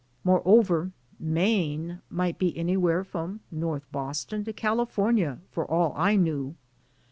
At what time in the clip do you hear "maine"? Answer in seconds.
1.19-2.01